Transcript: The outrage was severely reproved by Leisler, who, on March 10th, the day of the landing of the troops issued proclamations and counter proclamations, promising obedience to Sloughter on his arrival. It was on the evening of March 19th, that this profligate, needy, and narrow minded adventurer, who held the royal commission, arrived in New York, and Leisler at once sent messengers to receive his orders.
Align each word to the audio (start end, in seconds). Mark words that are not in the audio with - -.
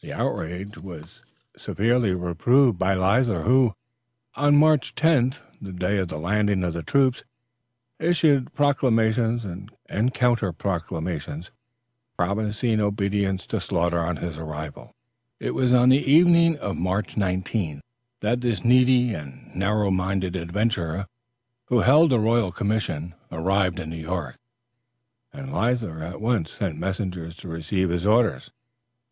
The 0.00 0.12
outrage 0.12 0.78
was 0.78 1.22
severely 1.56 2.14
reproved 2.14 2.78
by 2.78 2.94
Leisler, 2.94 3.42
who, 3.42 3.74
on 4.36 4.54
March 4.56 4.94
10th, 4.94 5.40
the 5.60 5.72
day 5.72 5.98
of 5.98 6.06
the 6.06 6.20
landing 6.20 6.62
of 6.62 6.72
the 6.72 6.84
troops 6.84 7.24
issued 7.98 8.54
proclamations 8.54 9.44
and 9.44 10.14
counter 10.14 10.52
proclamations, 10.52 11.50
promising 12.16 12.78
obedience 12.78 13.44
to 13.48 13.58
Sloughter 13.58 13.98
on 13.98 14.18
his 14.18 14.38
arrival. 14.38 14.94
It 15.40 15.50
was 15.50 15.72
on 15.72 15.88
the 15.88 15.98
evening 16.08 16.56
of 16.58 16.76
March 16.76 17.16
19th, 17.16 17.80
that 18.20 18.42
this 18.42 18.60
profligate, 18.60 18.86
needy, 18.86 19.14
and 19.14 19.50
narrow 19.52 19.90
minded 19.90 20.36
adventurer, 20.36 21.08
who 21.64 21.80
held 21.80 22.12
the 22.12 22.20
royal 22.20 22.52
commission, 22.52 23.16
arrived 23.32 23.80
in 23.80 23.90
New 23.90 23.96
York, 23.96 24.38
and 25.32 25.52
Leisler 25.52 26.04
at 26.04 26.20
once 26.20 26.52
sent 26.52 26.78
messengers 26.78 27.34
to 27.34 27.48
receive 27.48 27.88
his 27.88 28.06
orders. 28.06 28.52